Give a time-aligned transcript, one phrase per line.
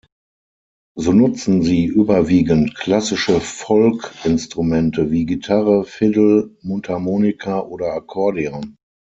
[0.95, 8.77] So nutzen sie überwiegend klassische Folk-Instrumente wie Gitarre, Fiddle, Mundharmonika oder Akkordeon.